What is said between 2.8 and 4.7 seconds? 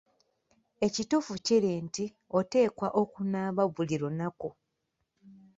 okunaaba buli lunaku.